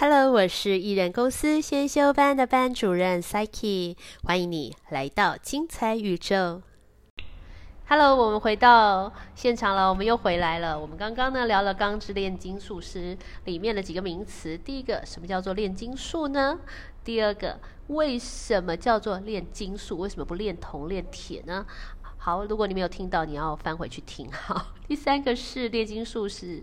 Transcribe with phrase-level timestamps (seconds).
[0.00, 6.62] Hello，我是艺人公司先修班的班主任 Psyche，欢迎你来到精彩宇宙。
[7.86, 10.80] Hello，我们回到现场了，我们又回来了。
[10.80, 14.56] 我们刚刚呢聊了《钢之炼金术师》里面的几个名词。
[14.56, 16.58] 第一个，什么叫做炼金术呢？
[17.04, 19.98] 第二个，为什么叫做炼金术？
[19.98, 21.66] 为什么不炼铜、炼铁呢？
[22.16, 24.32] 好，如果你没有听到，你要翻回去听。
[24.32, 26.62] 好，第三个是炼金术是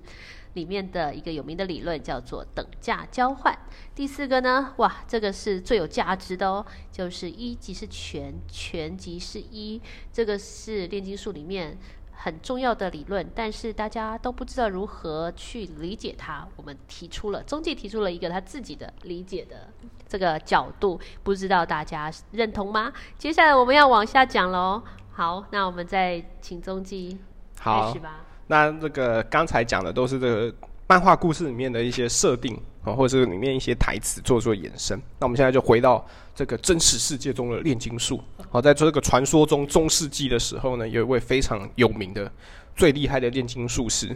[0.57, 3.55] 里面的一个有名的理论，叫做等价交换。
[3.93, 9.79] 第四个呢，哇，这个是最有价值的哦，就是一即是全，全即是一，
[10.11, 11.77] 这个是炼金术里面
[12.11, 16.47] 很重要的理论，但是大家都不知道如何去理解它。
[16.55, 19.69] 我们提出了，中介提出了一个他自己的理解的
[20.07, 22.91] 这个角度，不知道大家认同吗？
[23.19, 24.81] 接下来我们要往下讲喽。
[25.11, 27.19] 好，那我们再请中继
[27.55, 28.25] 开始吧。
[28.47, 30.53] 那这个刚才讲的都是这个
[30.87, 34.99] 漫画故事里面的一些设定啊，或者是里面一些台词做做衍生。
[35.19, 38.23] 那我们现在就回到这个真实世界中的炼金术。
[38.49, 42.31] 好，在这个传说中，中世纪的时候呢，有一位非常有名的、
[42.75, 44.15] 最厉害的炼金术师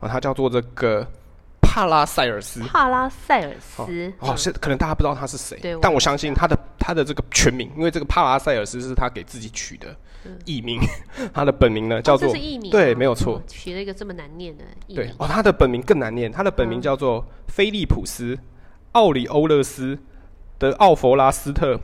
[0.00, 1.06] 啊，他叫做这个。
[1.74, 9.96] 帕拉塞尔斯，帕拉塞尔斯，哦，是可能大家不知道他是谁，但我相信他的他的这个全名，因为这个帕拉塞尔斯是他给自己取的
[10.44, 10.80] 艺名，
[11.32, 12.32] 他的本名呢叫做，
[12.70, 18.38] 对，没有错，取了一个这么难念的艺名，对，哦，他的本名更难念，他的本名叫做菲利普斯
[18.92, 19.98] 奥里欧勒斯
[20.58, 21.78] 的奥弗拉斯特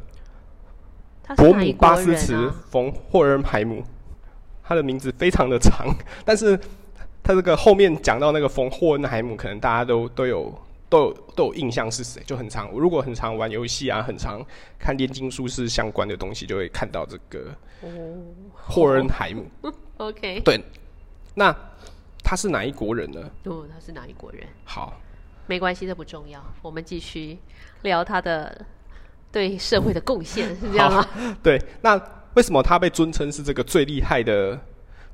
[1.37, 3.85] 伯姆巴斯茨冯霍尔海姆，
[4.63, 5.95] 他的名字非常的长，
[6.25, 6.59] 但是。
[7.21, 10.51] 他这个后面讲到那个冯霍恩海姆，可能大家都都有
[10.89, 14.45] 都有都有印象是谁，就很常如果很常玩游戏啊，很常
[14.79, 17.55] 看炼金术士相关的东西，就会看到这个
[18.55, 19.47] 霍恩海姆。
[19.99, 20.63] OK，对，
[21.35, 21.55] 那
[22.25, 23.31] 他是哪一国人呢？
[23.45, 24.47] 哦，他是哪一国人？
[24.65, 24.99] 好，
[25.47, 26.43] 没关系，这不重要。
[26.63, 27.39] 我们继续
[27.83, 28.65] 聊他的
[29.31, 31.07] 对社会的贡献，是这样吗？
[31.43, 32.01] 对，那
[32.35, 34.59] 为什么他被尊称是这个最厉害的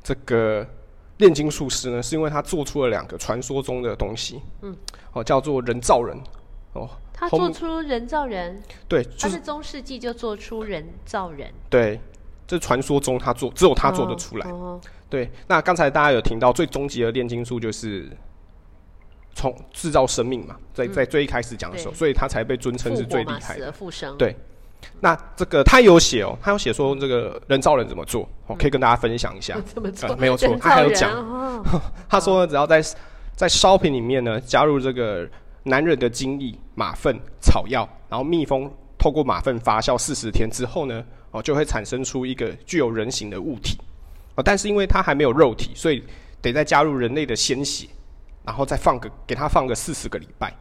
[0.03, 0.67] 这个？
[1.19, 4.77] 炼金术师呢，是因为他做出了两个传说中的东西，嗯，
[5.13, 6.19] 哦，叫做人造人，
[6.73, 12.01] 哦，他做出人造人，对，他是中世纪就做出人造人，对，
[12.47, 15.31] 这传说中他做，只有他做得出来，哦对。
[15.47, 18.11] 那刚才大家有听到最终极的炼金术就是
[19.35, 23.71] 从制造生命嘛，在在最一开始讲的时候，所以他才被尊称是最厉害的。
[23.71, 24.35] 复生，对。
[25.01, 29.57] 那这个他有写哦，他有写说这个人造人怎么做，我可以跟大家分享一下。
[29.67, 30.17] 怎么做？
[30.17, 31.11] 没有错，他还有讲。
[32.09, 32.83] 他说，只要在
[33.35, 35.29] 在烧瓶里面呢，加入这个
[35.65, 43.79] 男人的精液、马粪、草药，然后密封，透过马粪发酵四十天之后呢，哦，就会产生出一个具有人形的物体。
[44.37, 46.03] 哦，但是因为它还没有肉体，所以
[46.41, 47.87] 得再加入人类的鲜血，
[48.45, 50.53] 然后再放个给他放个四十个礼拜。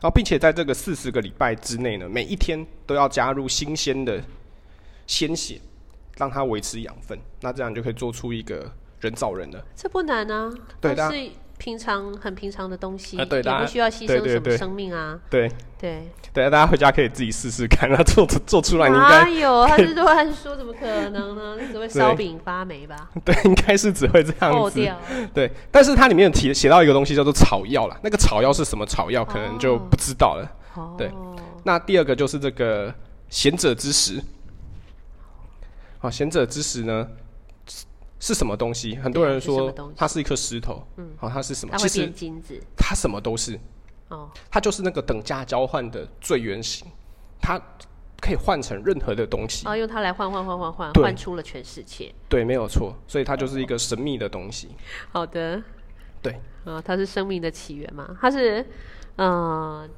[0.00, 4.22] 然后，并且在这个四十个礼拜之内呢，每一天都要加入新鲜的
[5.06, 5.60] 鲜血，
[6.16, 7.18] 让它维持养分。
[7.40, 8.70] 那这样就可以做出一个
[9.00, 9.64] 人造人了。
[9.74, 15.18] 这不难啊，对，是平常很平常的东西，也不需要牺牲什么生命啊。
[15.28, 21.56] 对对对，大家回家可以自己试试看，那 做做出来，你应该有，他是乱说，怎么可能呢？
[21.60, 23.10] 你 只会烧饼发霉吧？
[23.24, 24.92] 对，应该是只会这样子。
[25.34, 30.48] 对，但是它里面有提写到一个东西叫做草药啦，那个草药是什么草药，可能就不知道了。
[30.96, 31.10] 对，
[31.64, 32.94] 那第二个就是这个
[33.28, 34.22] 贤者之石。
[35.98, 37.08] 好，贤者之石呢？
[38.20, 38.96] 是什么东西？
[38.96, 40.82] 很多人说它是一颗石头。
[40.96, 41.76] 嗯，好，它是什么？
[41.76, 42.60] 其实金子。
[42.76, 43.58] 它什么都是。
[44.08, 44.28] 哦。
[44.50, 46.86] 它就是那个等价交换的最原型，
[47.40, 47.60] 它
[48.20, 49.66] 可以换成任何的东西。
[49.66, 52.12] 啊，用它来换换换换换，换出了全世界。
[52.28, 52.94] 对，没有错。
[53.06, 54.68] 所以它就是一个神秘的东西。
[55.12, 55.62] 好的。
[56.20, 56.40] 对。
[56.64, 58.16] 啊，它是生命的起源嘛？
[58.20, 58.66] 它是，
[59.16, 59.88] 嗯，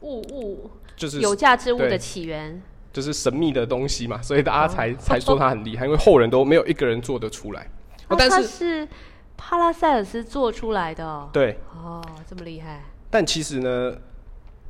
[0.00, 2.62] 物物就是有价之物的起源。
[2.96, 7.70] 就是神秘的东西嘛，所以大家才才说他很厉害，因为后人都没有一个人做得出来。
[8.16, 8.88] 但是是
[9.36, 12.82] 帕拉塞尔斯做出来的，对，哦，这么厉害。
[13.10, 13.94] 但其实呢，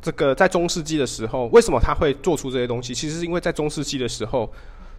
[0.03, 2.93] 这个在中世纪的时候，为什么他会做出这些东西？
[2.93, 4.53] 其实是因为在中世纪的时候，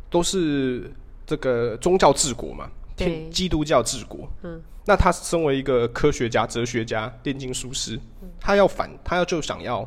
[0.09, 0.89] 都是
[1.25, 4.25] 这个宗教治国嘛，天，基督教治国。
[4.43, 7.99] 嗯，那他身为一个科学家、哲学家、炼金术师，
[8.39, 9.85] 他要反，他要就想要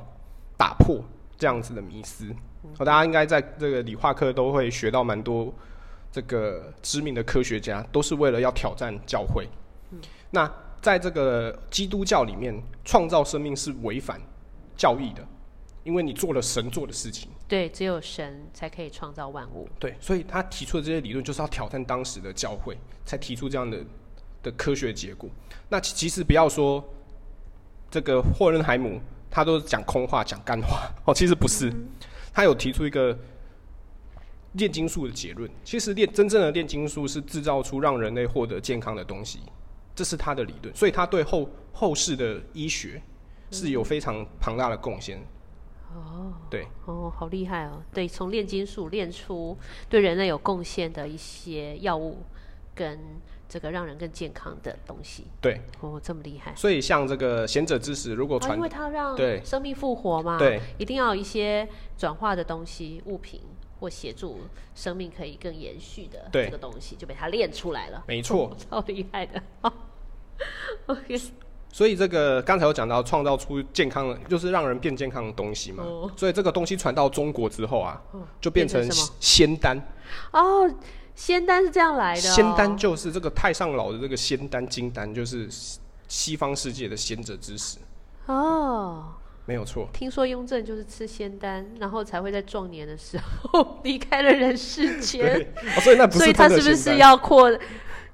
[0.59, 1.03] 打破
[1.39, 2.27] 这样子的迷思。
[2.79, 5.53] 哦，大家应该在这个理化课都会学到蛮多，
[6.13, 9.49] 这个知名的科学家都是为了要挑战教会。
[10.31, 10.51] 那
[10.83, 12.55] 在这个基督教里面，
[12.85, 14.21] 创造生命是违反
[14.77, 15.27] 教义的，
[15.85, 17.31] 因为你做了神做的事情。
[17.49, 19.69] 对，只有神才可以创造万物。
[19.79, 22.77] 对，所以他提出的这些理论就是要挑战当时的教会，
[23.07, 23.79] 才提出这样的
[24.43, 25.29] 的科学结果。
[25.69, 26.85] 那其实不要说
[27.91, 29.01] 这个霍恩海姆。
[29.33, 31.15] 他都是讲空话、讲干话哦。
[31.15, 31.73] 其实不是，
[32.33, 33.19] 他有提出一个
[34.53, 35.51] 炼金术的结论。
[35.65, 39.41] 其实炼真正的炼金术是制造出让人类获得健康的东西，
[39.95, 40.75] 这是他的理论。
[40.75, 43.01] 所以他对后后世的医学
[43.51, 45.21] 是有非常庞大的贡献。
[45.93, 47.83] 哦，对，哦，好厉害哦！
[47.93, 52.23] 对，从炼金术炼出对人类有贡献的一些药物，
[52.77, 52.97] 跟
[53.51, 55.25] 这个让人更健康的东西。
[55.41, 56.55] 对，哦，这么厉害。
[56.55, 61.69] 所以像这个贤者之石，如果因为它让对生命复活嘛，对，一定要有一些
[61.99, 63.41] 转化的东西、物品
[63.81, 64.39] 或协助
[64.75, 68.05] 生命可以更延续的对这个东西，就被他练出来了。
[68.07, 69.43] 没错， 超厉害的。
[70.87, 71.21] OK，
[71.73, 75.85] 所以这个刚才有讲到创造出健康的，就是让人变健康的东西嘛。
[75.85, 78.89] 哦所以这个东西传到中国之后啊，哦就变成
[79.21, 79.77] 仙丹。
[80.33, 80.69] 哦，
[81.21, 82.33] 仙丹是这样来的、哦。
[82.33, 85.47] 仙丹就是这个太上老的这个仙丹金丹，就是
[86.09, 87.77] 西方世界的贤者之石，
[88.25, 89.05] 哦。
[89.45, 89.87] 没有错。
[89.93, 95.47] 听说雍正就是吃仙丹，然后才会在壮年的时候离开了人世间。
[95.77, 97.53] 哦、所以那不所以他是不是要扩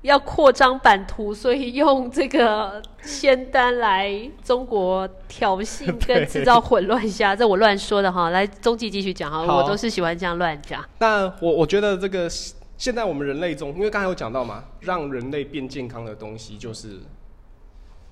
[0.02, 1.32] 要扩张版图？
[1.32, 7.36] 所以用这个仙丹来中国挑衅跟制造混乱一下？
[7.36, 8.30] 这我乱说的哈。
[8.30, 10.82] 来，中继继续讲哈，我都是喜欢这样乱讲。
[10.98, 12.28] 那我我觉得这个
[12.78, 17.00] 现在我们人类中，因为刚才有讲到嘛，让人类变健康的东西就是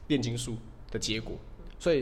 [0.08, 0.56] 炼金术
[0.90, 1.36] 的结果，
[1.78, 2.00] 所以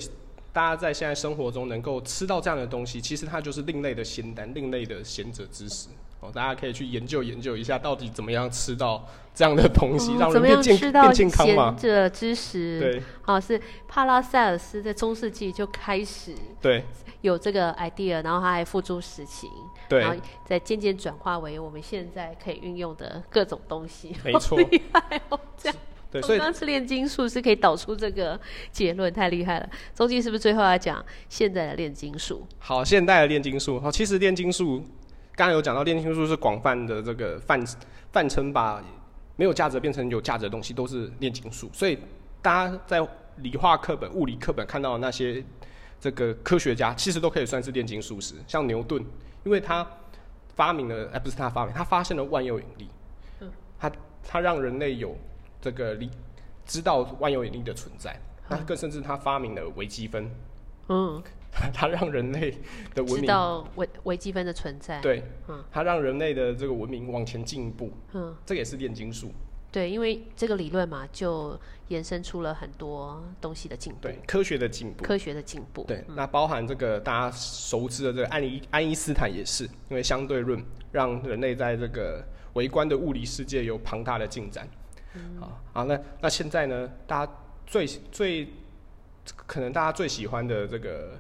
[0.53, 5.88] 大家在现在生活中能够吃到这样的东西，其实它就是另类的仙丹，另类的贤者之石。
[6.22, 9.04] 哦，大家可以去研究研究一下，到底怎么样吃到
[9.34, 11.82] 这样的东西，让哦怎么人变健样吃到变健康嘛贤？
[11.82, 12.80] 者之石？
[12.80, 16.84] 对好是帕拉塞尔斯在中世纪就开始对
[17.22, 19.50] 有这个 idea，然后他还付诸实行，
[19.88, 24.14] 然后对，再渐渐转化为我们现在可以运用的各种东西。
[24.24, 25.40] 没错 厉害哦！
[25.56, 25.76] 这样，
[26.10, 28.38] 对，所以我刚是炼金术是可以导出这个
[28.70, 29.69] 结论，太厉害了。
[29.94, 32.46] 中继是不是最后要讲现在的炼金术？
[32.58, 34.84] 好，现代的炼金术，好，其实炼金术
[35.34, 37.62] 刚刚有讲到，炼金术是广泛的这个泛
[38.12, 38.82] 泛称，把
[39.37, 41.70] 没有价值变成有价值的东西都是炼金术。
[41.73, 41.99] 所以
[42.43, 43.06] 大家在
[43.37, 45.43] 理化课本、物理课本看到的那些
[45.99, 48.34] 这个科学家，其实都可以算是炼金术师。
[48.46, 49.02] 像牛顿，
[49.44, 49.87] 因为他
[50.55, 52.88] 发明了，哎，不是他发明，他发现了万有引力，
[53.79, 53.90] 他
[54.23, 55.17] 他让人类有
[55.62, 56.11] 这个理
[56.67, 60.31] 知道万有引力的存在，那更甚至他发明了微积分。
[60.88, 61.23] 嗯，
[61.72, 62.50] 它让人类
[62.94, 69.31] 的文知明道微微积分的存在。，对嗯，它让人类的这个文明往前进一步，嗯，这个也是炼金术。
[69.70, 71.58] 对，因为这个理论嘛，就
[71.88, 75.02] 延伸出了很多东西的进步，对，科学的进步。
[75.02, 75.84] 科学的进步。
[75.84, 82.22] 对，那包含这个大家熟知的这个爱因爱因斯坦也是，因为相对论让人类在这个
[82.52, 84.69] 微观的物理世界有庞大的进展。
[85.40, 87.32] 好，好，那那现在呢，大家
[87.66, 88.48] 最最
[89.25, 91.19] 可能大家最喜欢的这个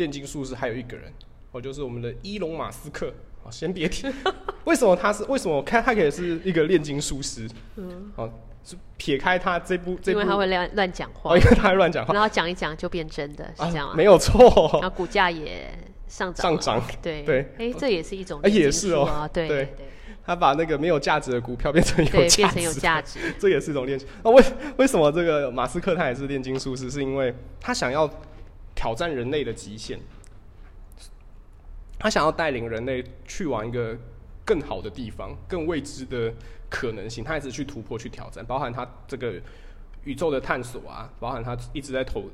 [0.00, 1.12] 炼金术士还有一个人，
[1.52, 3.12] 哦，就是我们的伊隆马斯克。
[3.42, 4.06] 哦，先别提，
[4.64, 7.48] 为什么他是为什么我看他可以是一个炼金术师？
[7.76, 8.30] 嗯，哦，
[8.62, 11.32] 是撇开他这部这部因为，他会乱乱讲话。
[11.32, 13.92] 哦，，因为他会乱讲话，然后讲一讲就变真的，是这样吗？
[13.92, 13.96] 啊。
[13.96, 14.78] 没有错。
[14.80, 15.72] 然，后股价也
[16.06, 16.88] 上涨了，上涨。
[17.00, 17.22] 对。
[17.22, 17.54] 对。
[17.58, 19.28] 哎，这也是一种也是哦。
[19.32, 19.48] 对。
[19.48, 19.74] 对对
[20.22, 24.06] 他把那个没有价值的股票变成有变成有价值， 这也是一种炼金。
[24.22, 24.44] 那为
[24.76, 26.90] 为什么这个马斯克他也是炼金术士？
[26.90, 28.08] 是因为他想要
[28.80, 29.98] 挑战人类的极限，
[31.98, 33.94] 他想要带领人类去往一个
[34.42, 36.32] 更好的地方、更未知的
[36.70, 37.22] 可能性。
[37.22, 39.34] 他一直去突破、去挑战，包含他这个
[40.04, 42.24] 宇宙的探索啊，包含他一直在投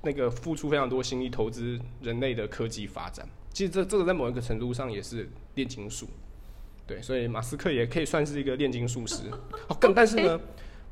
[0.00, 3.28] 那个付出非常多心力投资人类的科技发展。
[3.52, 6.08] 其实这这个在某一个程度上也是炼金术。
[6.86, 9.30] 对，所以马斯克也可以算是一个炼金术师。
[9.68, 10.40] 哦，更但是呢，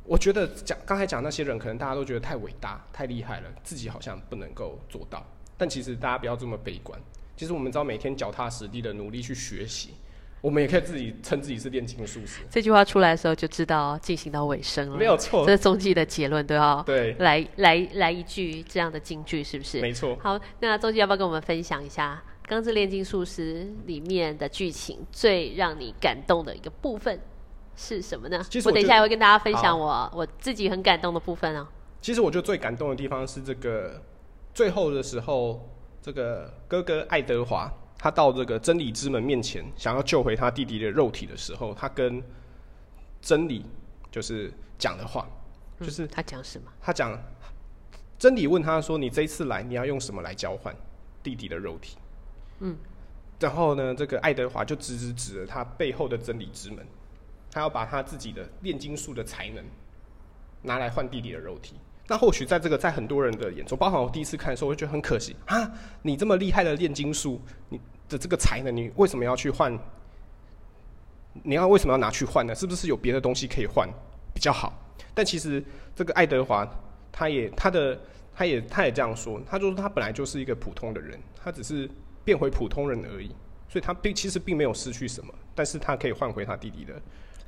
[0.09, 5.23] 我觉得讲刚才讲那些人，可能大家都觉得太伟大、太厉害了，自己好像不能够做到。
[5.59, 6.99] 但其实大家不要这么悲观。
[7.37, 9.91] 其实我们只要每天脚踏实地的努力去学习，
[10.41, 15.53] 我们也可以自己称自己是炼金术师，这句话出来的时候就知道进行到尾声了，没有错这。
[15.53, 16.83] 是中继的结论，对哦。
[16.87, 19.81] 对，来来来一句这样的金句，是不是？
[19.81, 20.17] 没错。
[20.23, 27.21] 好，那中继要不要跟我们分享一下《钢之炼金术师》里面的剧情最让你感动的一个部分
[27.79, 28.45] 是什么呢？
[28.51, 31.67] 其实我我等一下也会跟大家分享我我自己很感动的部分哦。
[32.03, 34.03] 其实我觉得最感动的地方是这个
[34.53, 35.69] 最后的时候，
[36.03, 42.23] 这个哥哥爱德华他到这个真理之门面前，想要救回他弟弟的肉体的时候，他跟
[43.23, 43.65] 真理
[44.11, 45.29] 就是讲的话，
[45.81, 46.71] 就是嗯他讲什么？
[46.81, 47.17] 他讲
[48.19, 50.75] 真理问他说：“你这一次来，你要用什么来交换
[51.23, 51.97] 弟弟的肉体？”
[52.61, 52.77] 嗯，
[53.39, 56.85] 然后呢，这个爱德华就直直指了他背后的真理之门，
[57.51, 59.65] 他要把他自己的炼金术的才能
[60.63, 61.77] 拿来换弟弟的肉体。
[62.07, 65.71] 那或许在这个在很多人的眼中，包括我第一次看的时候，我觉得很可惜啊！
[66.01, 67.79] 你这么厉害的炼金术，你
[68.09, 69.79] 的这个才能，你为什么要去换？
[71.43, 72.55] 你要为什么要拿去换呢？
[72.55, 73.87] 是不是有别的东西可以换
[74.33, 74.73] 比较好？
[75.15, 75.63] 但其实
[75.95, 76.67] 这个爱德华，
[77.13, 78.01] 他也他的
[78.35, 81.89] 他也他也这样说，他就说他本来就是一个普通的人，他只是
[82.25, 83.29] 变回普通人而已，
[83.69, 86.95] 所以他并其实并没有失去什么，但是他可以换回他弟弟的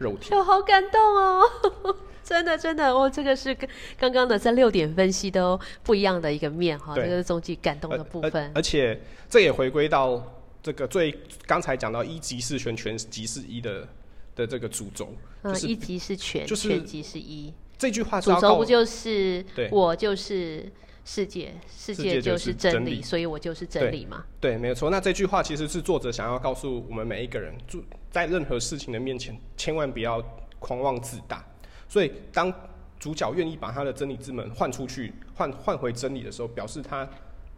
[0.00, 0.34] 肉体。
[0.34, 1.42] 我好感动哦！
[2.24, 8.50] 真的，真的，哦，这个是跟刚刚的在六点分析都不一样的一个面哈，这个是终极感动的部分。
[8.54, 10.22] 而且这也回归到
[10.62, 11.12] 这个最
[11.46, 13.88] 刚才讲到一级是全，全级是一的
[14.36, 17.52] 的这个主轴，就是一级是全，就是全级是一。
[17.76, 20.70] 这句话主轴不就是，我就是
[21.12, 24.24] 世界，世界就是真理，所以我就是真理嘛？
[24.40, 24.90] 对，没有错。
[24.90, 30.22] 那这句话其实是作者想要告诉我们每一个人，就在任何事情的面前，千万不要
[30.60, 31.44] 狂妄自大。
[31.88, 32.54] 所以，当
[33.00, 37.04] 主角愿意把他的真理之门换出去，换换回真理的时候，表示他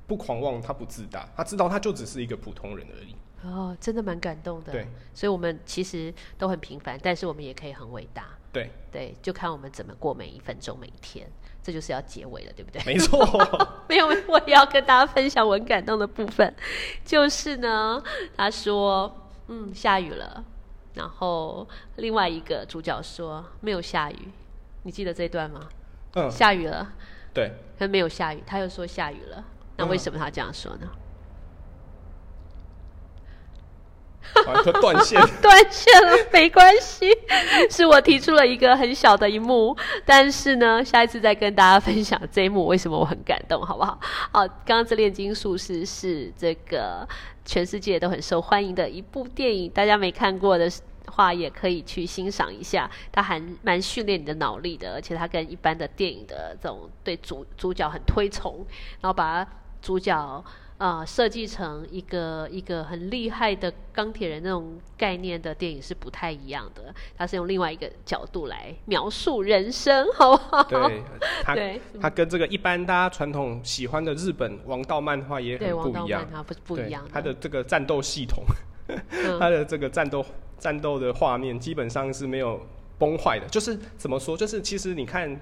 [0.07, 3.15] 不狂妄，他不自大，他知道他就只是一个普通人而已。
[3.45, 4.73] 哦，真的蛮感动的。
[4.73, 8.29] 对，所以我们其实都很平凡，但是我们也可以很伟大。
[8.53, 11.27] 对，对，就看我们怎么过每一分钟、每一天。
[11.63, 12.83] 这就是要结尾了，对不对？
[12.85, 13.25] 没错。
[13.89, 16.53] 没有，我也要跟大家分享我很感动的部分，
[17.05, 18.03] 就是呢，
[18.37, 20.45] 他说：“嗯，下雨了。”
[20.95, 21.67] 然后
[21.97, 24.29] 另外一个主角说没有下雨，
[24.83, 25.69] 你记得这段吗？
[26.15, 26.93] 嗯，下雨了。
[27.33, 29.45] 对，可没有下雨，他又说下雨了。
[29.77, 30.91] 那为什么他这样说呢？
[34.81, 37.07] 断线， 断线了，没关系，
[37.71, 43.99] 是我提出了一个很小的一幕，但是呢，下一次再跟大家分享这一幕为什么我很感动，好不好？
[44.33, 47.07] 好，刚刚这炼金术士是这个
[47.45, 50.71] 全世界都很受欢迎的一部电影，大家没看过的
[51.09, 58.65] 话也可以去欣赏一下，它还蛮训练你的脑力的，而且它跟一般的电影的这种对主主角很推崇，
[59.01, 59.47] 然后把
[59.81, 60.45] 主角。
[60.83, 70.65] 啊，设计成一个一个很厉害的钢铁人那种概念的电影是不太一样的，它是用另外一个角度来描述人生，好不好？
[70.65, 71.01] 对，
[71.45, 71.55] 它
[72.01, 77.07] 它跟这个一般大家传统喜欢的日本王道漫画也很不一样，它不不一样。
[77.13, 78.43] 它的这个战斗系统，
[79.39, 80.27] 它的这个战斗
[80.59, 82.61] 战斗的画面基本上是没有
[82.99, 84.37] 崩坏的，就是怎么说？
[84.37, 85.41] 就是其实你看。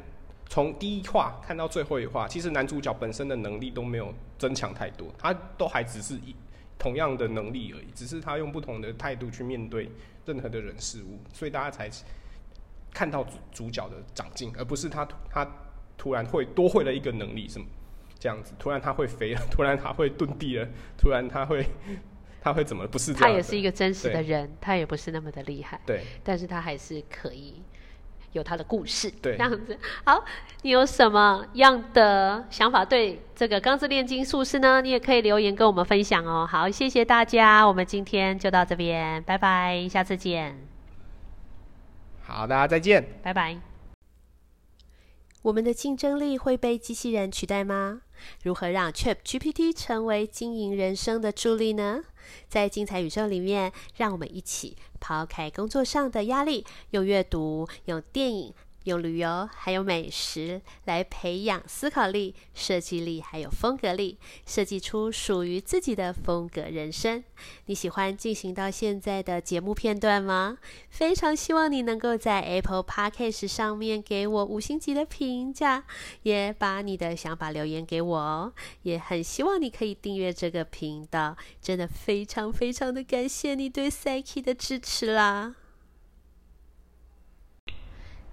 [0.50, 6.34] 从第一话看到最后一话，其实男主角本身的能力都没有增强太多，他都还只是一
[6.76, 9.88] 同样的能力而已，只是他用不同的态度去面对
[10.26, 11.88] 任何的人事物，所以大家才
[12.92, 15.48] 看到主主角的长进，而不是他他
[15.96, 17.64] 突然会多会了一个能力什么
[18.18, 21.64] 这样子，突然他会飞了，突然他会遁地了，突然他会
[22.40, 22.84] 他会怎么？
[22.88, 27.62] 不是他也是一个真实的人，他也不是那么的厉害，对，但是他还是可以。
[28.32, 29.78] 有他的故事，对，这样子。
[30.04, 30.24] 好，
[30.62, 34.80] 你有什么样的想法对这个《钢之炼金术师》呢？
[34.80, 36.46] 你也可以留言跟我们分享哦。
[36.50, 40.58] 好，谢谢大家，我们今天就到这边，拜拜，下次见。
[42.22, 43.58] 好，大家再见，拜拜。
[45.42, 48.02] 我们的竞争力会被机器人取代吗？
[48.42, 52.02] 如何让 Chat GPT 成为经营人生的助力呢？
[52.48, 58.54] 在精彩宇宙里面，让我们一起抛开工作上的压力，用阅读，用电影。
[58.90, 67.22] 用旅游还有美食来培养思考力、设计力，还有风格力，设计出属于自己的风格人生。
[67.66, 70.58] 你喜欢进行到现在的节目片段吗？
[70.90, 75.84] 非常希望你能够在 Apple Podcast 上面给我五星级的评价，
[76.24, 78.52] 也把你的想法留言给我哦。
[78.82, 85.54] 也很希望你可以订阅这个频道，真的非常非常的感谢你对 Psyche 的支持啦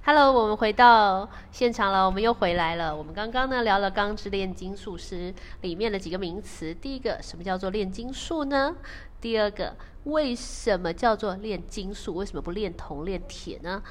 [0.08, 2.96] ！Hello，我们回到现场了，我们又回来了。
[2.96, 6.74] 我们刚刚呢聊了《钢之炼金术师》里面的几个名词。
[6.74, 8.74] 第一个，什么叫做炼金术呢？
[9.20, 12.16] 第二个，为什么叫做炼金术？
[12.16, 13.84] 为什么不炼铜、炼铁呢？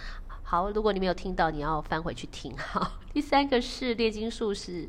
[0.42, 2.56] 好，如果你没有听到，你要翻回去听。
[2.56, 4.88] 好，第三个是炼金术是。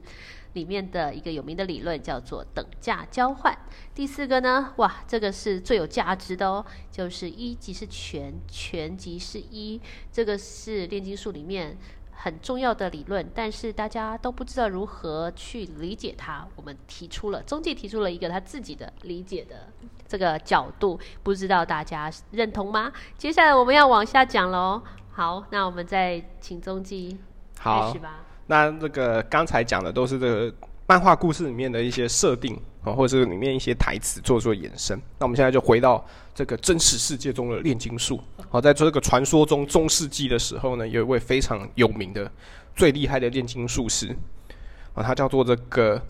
[0.57, 3.55] 里面的一个有名的理论叫做等价交换。
[3.93, 9.79] 第四个呢，哇，这个是最有价值的哦，就是一即是全，全即是一，
[10.11, 11.77] 这个是炼金术里面
[12.11, 16.47] 很重要的理论，但是大家都不知道如何去理解它。
[16.55, 19.71] 我们提出了，中介提出了一个他自己的理解的
[20.07, 22.91] 这个角度，不知道大家认同吗？
[23.15, 24.81] 接下来我们要往下讲喽。
[25.11, 27.17] 好，那我们再请中继
[27.55, 28.26] 开始吧。
[28.47, 30.53] 那这个刚才讲的都是这个
[30.87, 34.99] 漫画故事里面的一些设定啊，或者是里面一些台词做做衍生。
[35.19, 38.19] 那我们现在就回到这个真实世界中的炼金术。
[38.49, 42.31] 好，在这个传说中，中世纪的时候呢，有一位非常有名的、
[42.73, 44.15] 最厉害的炼金术师，
[44.93, 46.01] 啊，他叫做这个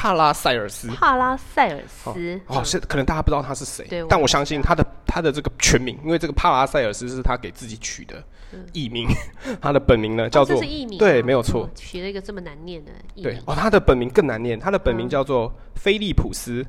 [0.00, 0.88] 帕拉塞尔斯。
[0.88, 2.40] 帕拉塞尔斯。
[2.46, 8.24] 哦，是可能大家不知道他是谁，但我相信他的他的这个全名，因为这个帕拉塞尔斯是他给自己取的
[8.72, 9.06] 艺名，
[9.60, 11.64] 他的本名呢叫做是艺名啊，对，没有错。
[11.64, 15.08] 哦，取了一个这么难念的艺名，对哦，他的本名更难念，他的本名嗯。
[15.10, 16.62] 叫做菲利普斯·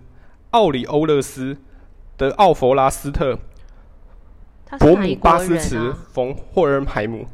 [0.49, 1.55] 奥里欧勒斯
[2.17, 3.39] 的奥弗拉斯特
[4.77, 5.95] 伯姆巴斯茨？
[6.11, 7.25] 冯霍尔海姆，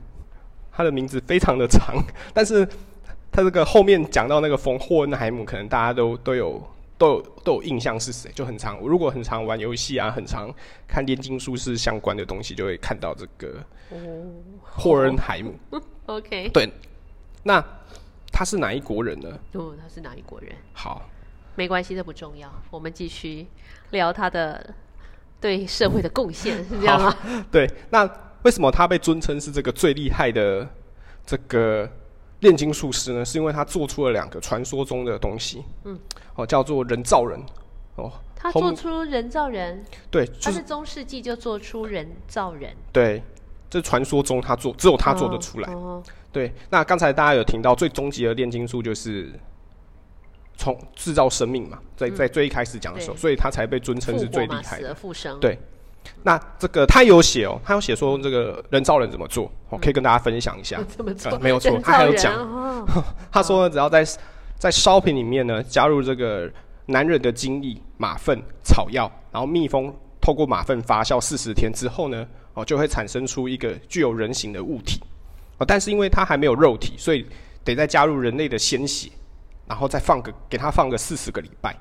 [0.72, 1.96] 他的名字非常的长，
[2.36, 2.68] 但是
[3.38, 6.60] 他这个后面讲到那个冯霍恩海姆，可能大家都都有
[6.98, 8.80] 都有都有印象是谁，就很常。
[8.80, 10.52] 如果很常玩游戏啊，很常
[10.88, 13.98] 看炼金术士相关的东西，就会看到这个哦
[14.64, 15.54] 霍恩海姆。
[16.08, 16.68] OK，对，
[17.44, 17.64] 那
[18.32, 19.30] 他是哪一国人呢？
[19.52, 20.52] 哦，他是哪一国人？
[20.74, 21.08] 好，
[21.54, 23.46] 没关系，这不重要，我们继续
[23.92, 24.74] 聊他的
[25.40, 27.16] 对社会的贡献，是这样吗？
[27.52, 28.10] 对，那
[28.42, 30.68] 为什么他被尊称是这个最厉害的
[31.24, 31.88] 这个
[32.42, 33.26] 炼金术师呢？
[33.26, 36.00] 是因为他做出了两个传说中的东西，嗯，
[36.36, 37.40] 哦，叫做人造人，
[37.96, 43.24] 哦，他做出人造人，对，他就是是中世纪就做出人造人，对，
[43.70, 45.74] 这传说中他做只有他做得出来。
[45.74, 49.32] 哦，对，那刚才大家有听到最终极的炼金术就是
[50.56, 54.90] 从制造生命嘛，在在最一开始讲的时候，对所以他才被尊称是最厉害的。
[54.90, 55.58] 而复生，对
[56.24, 60.80] 那这个他有写哦，他有写说这个人造人怎么做，哦，可以跟大家分享一下。
[61.42, 62.86] 没有错他还有讲哦。
[63.32, 64.06] 他说，只要在
[64.58, 66.52] 在烧瓶里面呢加入这个
[66.86, 75.00] 男人的精液、马粪、草药，然后密封，透过马粪发酵四十天之后呢，哦，就会产生出一个具有人形的物体。
[75.58, 77.26] 哦，但是因为它还没有肉体，所以
[77.64, 79.10] 得再加入人类的鲜血，
[79.68, 81.76] 然后再放个给它放个四十个礼拜，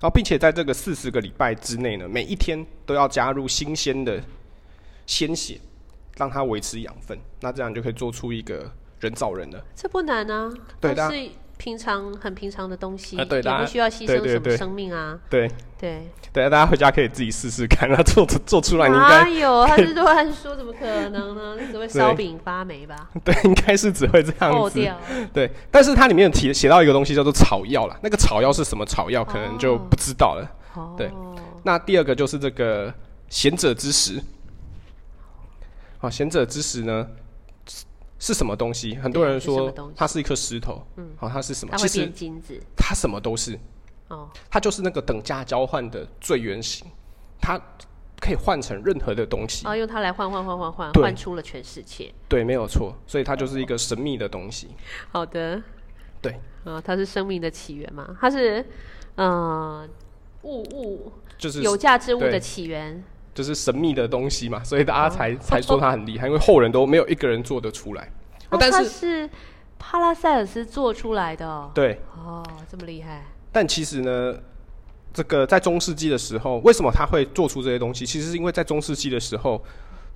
[0.00, 4.22] 然后并且在这个四十个礼拜之内呢，每一天都要加入新鲜的
[5.06, 5.60] 鲜血，
[6.16, 7.18] 让它维持养分。
[7.40, 9.64] 那这样就可以做出一个人造人了。
[9.74, 19.66] 这不难啊，对的是平常很平常的东西，也不需要牺牲什么生命啊，对，对，对，大家回家可以自己试试看，那 做做出来，你应该哪有？
[19.66, 21.56] 他是乱说，怎么可能呢？
[21.60, 23.10] 你只会烧饼发霉吧？
[23.24, 24.80] 对，应该是只会这样子。
[24.80, 24.96] 掉，
[25.34, 30.48] 对，但是它里面提写到一个东西叫做草药啦，那个草药是什么草药，可能就不知道了。
[30.74, 31.10] 哦，对
[31.64, 32.94] 那第二个就是这个
[33.28, 34.22] 贤者之石。
[35.98, 37.04] 好，贤者之石呢
[38.18, 38.94] 是是什么东西？
[38.96, 40.84] 很多人说它是一颗石头。
[40.96, 41.72] 嗯，好，它是什么？
[41.72, 43.58] 它会其实变金子它什么都是，
[44.08, 46.86] 哦，它就是那个等价交换的最原型，
[47.40, 47.58] 它
[48.20, 49.64] 可以换成任何的东西。
[49.64, 52.12] 然后用它来换换换换换，出了全世界。
[52.28, 54.68] 对，没有错，所以它就是一个神秘的东西。
[55.10, 55.62] 好的，
[56.20, 58.16] 对，啊，它是生命的起源嘛？
[58.20, 58.66] 它是
[59.16, 59.88] 嗯
[60.42, 63.02] 物物就是有价值物的起源。
[63.38, 68.10] 就是神秘的东西嘛，所以大家才、哦才说他很厉害，因为后人都没有一个人做得出来。
[68.58, 69.30] 但是是
[69.78, 71.70] 帕拉塞尔斯做出来的哦。
[71.72, 73.24] 对，哦，这么厉害。
[73.52, 74.36] 但其实呢，
[75.14, 78.04] 这个在中世纪的时候，为什么他会做出这些东西？
[78.04, 79.64] 其实是因为在中世纪的时候，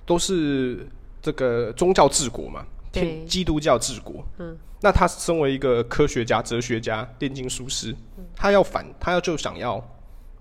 [0.05, 0.85] 都是
[1.21, 4.21] 这个宗教治国嘛，天基督教治国。
[4.39, 7.95] 嗯，那他身为一个科学家、哲学家、炼金术师，
[8.35, 9.81] 他要反，他要就想要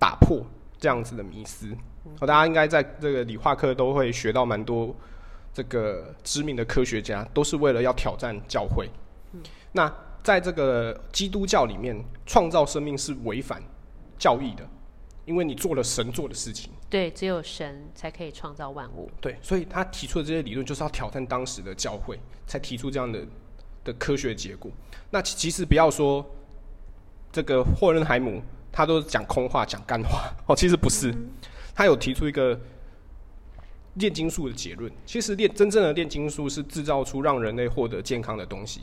[0.00, 0.44] 打破
[0.82, 1.68] 这样子的迷思。
[2.18, 4.92] 哦，大家应该在这个理化课都会学到蛮多
[5.54, 8.90] 这个知名的科学家，都是为了要挑战教会。
[9.70, 9.90] 那
[10.24, 13.62] 在这个基督教里面，创造生命是违反
[14.18, 14.68] 教义的，
[15.24, 16.72] 因为你做了神做的事情。
[16.90, 19.08] 对，只有神才可以创造万物。
[19.20, 22.18] 对，所以他提出的这些理论就是要挑战当时的教会，
[22.48, 23.24] 才提出这样的
[23.84, 24.70] 的科学结果。
[25.10, 26.28] 那其其实不要说
[27.30, 28.42] 这个霍恩海姆，
[28.72, 31.14] 他都讲空话、讲干话 哦，其实不是，
[31.74, 32.58] 他有提出一个
[33.94, 34.90] 炼金术的结论。
[35.04, 38.80] 其实炼真正的炼金术是制造出让人类获得健康的东西，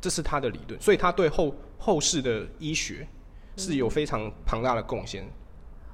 [0.00, 3.06] 这是他的理论，所以他对后后世的医学
[3.56, 5.28] 是有非常庞大的贡献。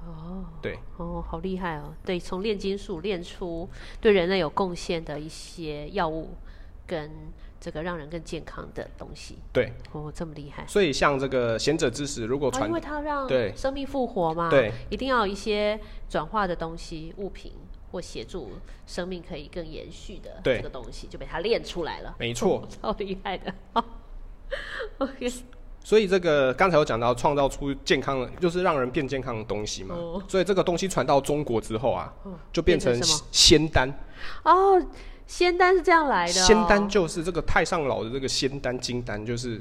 [0.05, 0.79] 哦，对。
[0.97, 1.95] 哦，好厉害哦！
[2.05, 3.69] 对，从炼金术炼出
[4.01, 6.37] 对人类有贡献的一些药物，
[6.87, 7.11] 跟
[7.63, 9.39] 这个让人更健康的东西。
[9.53, 10.67] 对，哦，这么厉害。
[10.67, 17.53] 所以像这个贤者之石，如果啊，传因为它让对生命复活嘛，对，一定要有一些转化的东西、物品
[17.93, 18.51] 或协助
[18.85, 22.17] 生命可以更延续的对这个东西，就被他练出来了。
[22.19, 23.55] 没错， 超厉害的。
[23.73, 23.85] 好
[24.99, 25.33] OK，
[25.85, 29.95] 所以这个刚才有讲到创造出健康的，就是让人变健康的东西嘛。
[29.95, 32.13] 哦所以这个东西传到中国之后啊，
[32.53, 33.89] 就变成仙丹。
[34.45, 34.81] 哦，
[35.33, 36.45] 仙丹是这样来的、哦。
[36.45, 39.59] 仙丹就是这个太上老的这个仙丹金丹，就是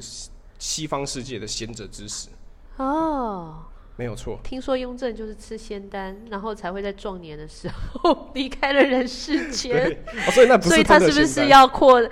[0.59, 2.27] 西方世界的贤者之石，
[2.75, 3.55] 哦，
[3.95, 4.37] 没有错。
[4.43, 9.97] 听说雍正就是吃仙丹，然后才会在壮年的时候离开了人世间。
[10.27, 12.05] 哦、所以那不是所以他是不是要扩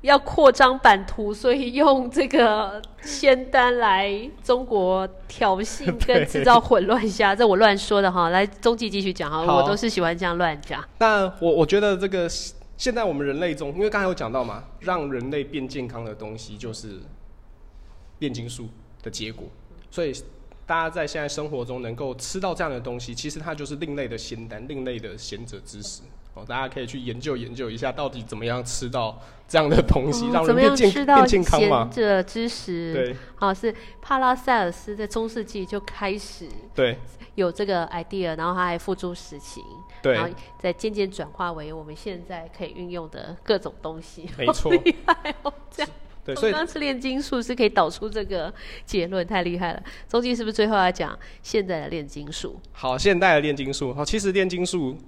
[0.00, 8.30] 要扩张版图，所以用这个仙丹来中国挑衅跟制造混乱下，这我乱说的哈。
[8.30, 10.84] 来，中继继续讲哈，我都是喜欢这样乱讲。
[10.98, 12.28] 那我我觉得这个
[12.76, 17.00] 现在我们人类中，因为刚才有讲到嘛，让人类变健康的东西就是
[18.18, 18.68] 炼金术
[19.02, 19.48] 的结果，
[19.90, 20.12] 所以
[20.66, 26.02] 大家在现在生活中能够吃到这样的东西，其实它就是另类的仙丹，另类的贤者之石。
[26.34, 31.88] 哦，大家可以去研究研究一下，到底怎么样吃到这样的东西，让人变健变健康嘛？
[31.90, 36.98] 这知识对，好是帕拉塞尔斯在中世纪就开始对
[37.36, 39.64] 有这个 idea，然后他还付诸实行，
[40.02, 44.28] 对，然后再渐渐转化为我们现在可以运用的各种东西。
[44.36, 45.90] 没错， 厉害哦，这样
[46.26, 48.52] 对，所以刚是炼金术是可以导出这个
[48.84, 49.82] 结论，太厉害了。
[50.08, 52.60] 中继是不是最后要讲现在的炼金术？
[52.72, 54.98] 好，现代的炼金术，好，其实炼金术。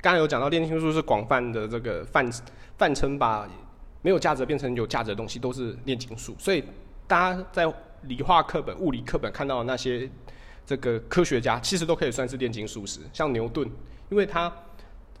[0.00, 2.24] 刚刚有讲到炼金术是广泛的这个泛
[2.76, 3.48] 泛称，把
[4.00, 6.36] 没有价值变成有价值的东西都是炼金术。
[6.38, 6.62] 所以
[7.08, 10.08] 大家在理化课本、物理课本看到的那些
[10.64, 13.00] 这个科学家，其实都可以算是炼金术师。
[13.12, 13.68] 像牛顿，
[14.08, 14.52] 因为他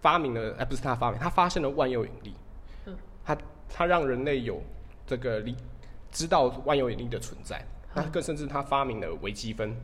[0.00, 2.32] 发明了，哎，不是他发明，他发现了万有引力。
[2.86, 2.96] 嗯。
[3.24, 3.36] 他
[3.68, 4.62] 他让人类有
[5.08, 5.56] 这个理
[6.12, 7.60] 知道万有引力的存在。
[7.94, 9.74] 那更甚至他发明了微积分。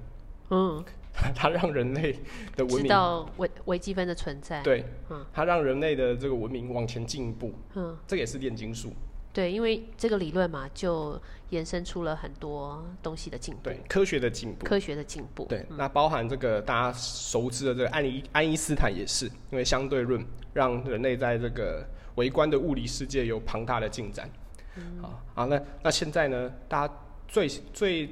[0.51, 0.85] 嗯。
[1.33, 2.13] 它让人类
[2.57, 4.61] 的文明知道微微积分的存在。
[4.65, 7.55] 对，嗯，它让人类的这个文明往前进一步。
[7.75, 8.93] 嗯，这也是炼金术。
[9.33, 11.17] 对，因为这个理论嘛，就
[11.51, 13.61] 延伸出了很多东西的进步。
[13.63, 14.67] 对，科学的进步。
[14.67, 15.45] 科学的进步。
[15.49, 20.21] 对，那包含这个大家熟知的这个爱因爱因斯坦也是，因为相对论
[20.53, 24.29] 让人类在这个微观的物理世界有庞大的进展。
[24.77, 26.51] 嗯，好，好，那那现在呢？
[26.69, 26.95] 大家
[27.29, 28.11] 最最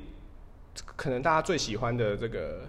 [0.75, 2.68] 可能大家最喜欢的这个。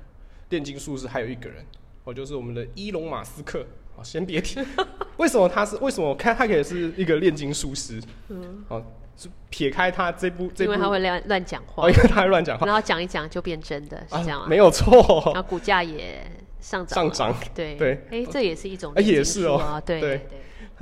[0.49, 1.65] 炼金术士还有一个人，
[2.03, 3.65] 哦，就是我们的伊隆马斯克。
[3.95, 4.59] 哦，先别提，
[5.17, 5.75] 为什么他是？
[5.77, 7.99] 为什么看他可以是一个炼金术师？
[8.29, 8.85] 嗯，哦，
[9.17, 14.47] 是撇开他这部，因为他会乱乱讲话，因为他会乱讲话，然后讲一讲就变真的，是这样吗？
[14.47, 16.21] 没有错，然后股价也
[16.59, 20.27] 上涨，上涨，对对，哎，这也是一种，哎，也是哦，对对，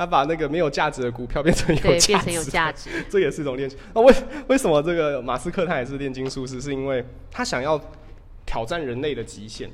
[0.01, 3.77] 他把那个没有价值的股票变成有价值，变成有价值， 这也是一种炼金。
[3.93, 4.13] 那为
[4.47, 6.59] 为什么这个马斯克他也是炼金术士？
[6.59, 7.81] 是因为他想要。
[8.43, 9.69] 挑战人类的极限，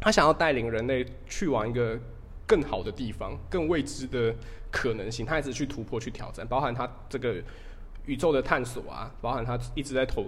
[0.00, 1.96] 他想要带领人类去往一个
[2.44, 4.34] 更好的地方、更未知的
[4.68, 5.24] 可能性。
[5.24, 7.36] 他一直去突破、去挑战，包含他这个
[8.06, 10.26] 宇宙的探索啊，包含他一直在投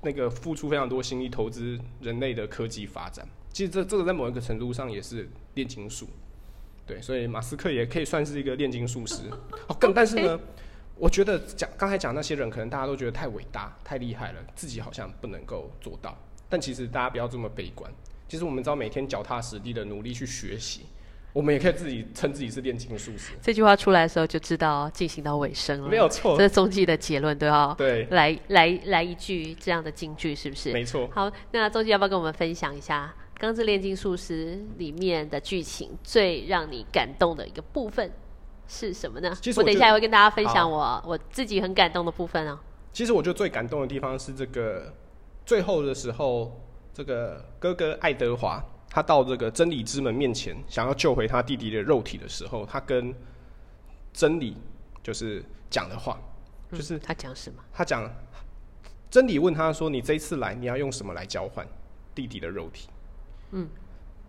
[0.00, 3.28] 那个付出非常多心力投资人类的科技发展。
[3.52, 6.08] 其实这这个在某一个程度上也是炼金术，
[6.90, 9.22] 对，所以马斯克也可以算是一个炼金术师。
[9.68, 10.38] 哦，更但是呢。
[11.02, 16.14] 我觉得讲刚才讲那些人，可能大家都觉得太伟大、太厉害了，自己好像不能够做到。
[16.46, 17.90] 但其实大家不要这么悲观。
[18.28, 20.82] 其实我们只要每天脚踏实地的努力去学习，
[21.32, 23.32] 我们也可以自己称自己是炼金术师。
[23.40, 25.88] 这句话出来的时候，就知道进行到尾声了。
[25.88, 27.74] 没有错，这是中继的结论，对哈？
[27.78, 28.04] 对。
[28.10, 30.70] 来来来一句这样的金句，是不是？
[30.70, 31.08] 没错。
[31.14, 38.12] 好，那中继要不要跟我们分享一下《钢之炼金术师》里面的剧情最让你感动的一个部分？
[38.68, 39.34] 是什么呢？
[39.40, 42.62] 其实我等一下也会跟大家分享我我自己很感动的部分啊。
[42.92, 44.94] 其实我觉得最感动的地方是这个
[45.46, 46.60] 最后的时候，
[46.92, 53.12] 这个哥哥爱德华他到这个真理之门面前，想要救回他弟弟的肉体的时候，他跟
[54.12, 54.54] 真理
[55.02, 56.20] 就是讲的话，
[56.70, 57.64] 就是他讲什么？
[57.72, 58.08] 他讲
[59.10, 61.66] 真理问他说：“你这一次来，你要用什么来交换
[62.14, 62.88] 弟弟的肉体？”
[63.52, 63.68] 嗯，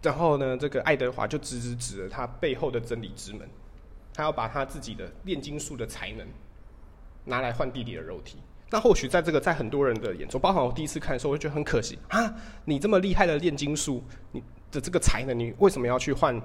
[0.01, 3.47] 然后呢，这个爱德华就直直指了他背后的真理之门。
[4.13, 6.27] 他要把他自己的炼金术的才能
[7.23, 8.37] 拿来换弟弟的肉体。
[8.69, 12.33] 那或许在这个在很多人的眼中，包括我第一次看的时候，我就觉得很可惜啊！
[12.65, 16.39] 你这么厉害的炼金术，你的这个才能，你为什么要去换？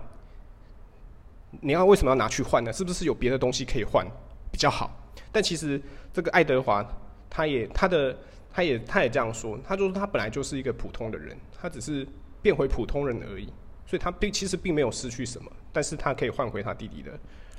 [1.61, 2.73] 你要为什么要拿去换呢？
[2.73, 4.07] 是不是有别的东西可以换
[4.53, 4.91] 比较好？
[5.33, 5.81] 但其实
[6.13, 6.85] 这个爱德华，
[7.29, 8.17] 他也他的
[8.53, 12.07] 他也他也这样说，他就说他本来就是一个普通的人，他只是
[12.43, 13.47] 变回普通人而已，
[13.87, 17.11] 所以他并其实并没有失去什么，但是他可以换回他弟弟的。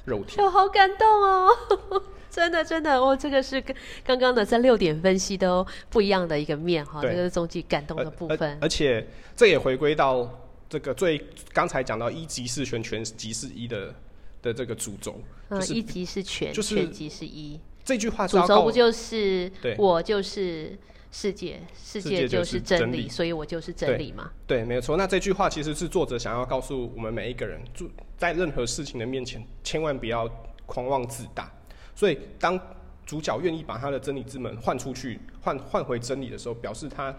[0.05, 1.49] 肉体，我好感动哦！
[2.31, 8.57] 真的，真的，哦这个是跟刚刚的这六点分析都不一样的一个面哈，这个是终极感动的部分。
[8.61, 10.29] 而且这也回归到
[10.69, 13.93] 这个最刚才讲到一级是全，全级是一的
[14.41, 17.59] 的这个主轴，就是一级是全，全级是一。
[17.87, 20.77] 这句话主轴不就是我就是
[21.09, 24.29] 世界，世界就是真理，所以我就是真理嘛？
[24.45, 24.97] 对，没有错。
[24.97, 27.61] 那这句话其实是作者想要告诉我们每一个人。
[27.73, 30.29] 就在任何事情的面前，千万不要
[30.65, 31.49] 狂妄自大。
[31.95, 32.59] 所以，当
[33.05, 37.15] 主角愿意把他的真理之门换出去，换换回真理的时候，表示他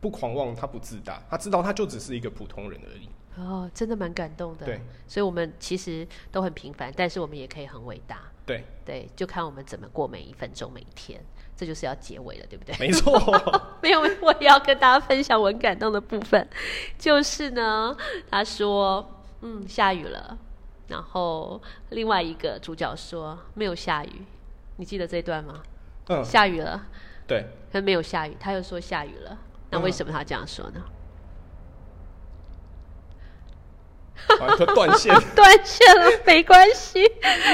[0.00, 3.06] 不狂妄，他不自大，他知道他就只是一个普通人而已。
[3.36, 4.64] 哦，真的蛮感动的。
[4.64, 8.22] 对，所以我们其实都很平凡，但是我们也可以很伟大。
[8.46, 8.64] 对。
[8.84, 11.20] 对，就看我们怎么过每一分钟每一天，
[11.56, 12.72] 这就是要结尾了，对不对？
[12.78, 13.20] 没错。
[13.82, 16.48] 没有，我也要跟大家分享我很感动的部分，
[16.96, 17.96] 就是呢，
[18.30, 20.38] 他说，嗯，下雨了，
[20.86, 24.24] 然后另外一个主角说没有下雨，
[24.76, 25.60] 你记得这段吗？
[26.06, 26.86] 嗯，下雨了，
[27.26, 29.36] 对，可没有下雨，他又说下雨了，
[29.70, 30.80] 那为什么他这样说呢？
[34.40, 37.00] 完全断线， 断线了，没关系，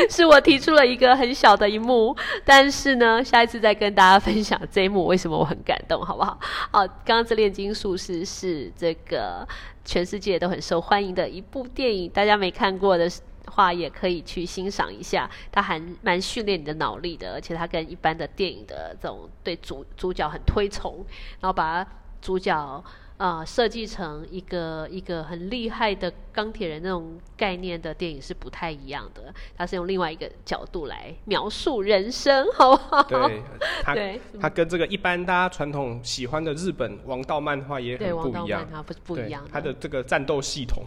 [0.09, 6.39] 是我提出了一个很小的一幕，但是呢，下一次再跟大家分享这一幕为什么我很感动，好不好？
[6.71, 9.47] 好，刚刚这炼金术士是这个
[9.85, 13.11] 全世界都很受欢迎的一部电影，大家没看过的
[13.47, 21.05] 话也可以去欣赏一下，它还蛮训练你的脑力的，而且它跟一般的电影的这种对主主角很推崇，
[21.41, 21.87] 然后把
[22.21, 22.85] 主角。
[23.23, 33.03] 啊，设计成一个一个很厉害的钢铁人那种概念的电影是不太一样的，它是用另外一个角度来描述人生，好不好？
[33.05, 33.41] 对，
[33.85, 33.95] 它
[34.41, 39.47] 它跟这个一般大家传统喜欢的日本王道漫画也很不一样，它不不一样。
[39.53, 40.83] 它的这个战斗系统，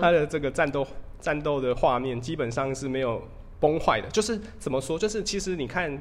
[0.00, 0.86] 它的这个战斗
[1.20, 3.22] 战斗的画面基本上是没有
[3.60, 4.98] 崩坏的，就是怎么说？
[4.98, 6.00] 就是其实你看。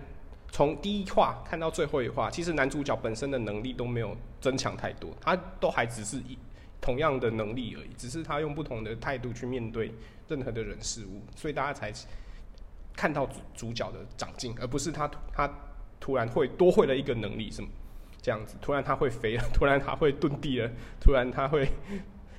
[0.53, 6.37] 从第一话看到最后一话，其实男主角本身的能力都没有增强太多，他都还只是一
[6.79, 9.91] 同样的能力而已，只是他用不同的态度去面对
[10.27, 11.91] 任何的人事物，所以大家才
[12.95, 15.51] 看到主主角的长进，而不是他他
[15.99, 17.67] 突然会多会了一个能力什么
[18.21, 20.69] 这样子，突然他会飞了，突然他会遁地了，
[21.01, 21.67] 突然他会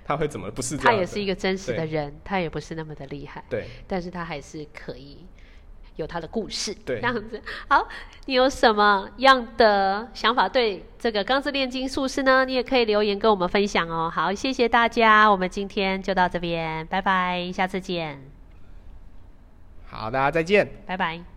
[0.05, 0.49] 他会怎么？
[0.53, 5.27] 不是他也是一个真实的人，他也不是那么的厉害，对，但是他还是可以。
[5.97, 7.41] 有他的故事，对，这样子。
[7.69, 7.87] 好，
[8.27, 12.45] 你有什么样的想法对这个《钢之炼金术师》呢？
[12.45, 14.11] 你也可以留言跟我们分享哦。
[14.13, 18.23] 好，谢谢大家，我们今天就到这边，拜拜，下次见。
[19.87, 21.34] 好，大家再见，拜拜。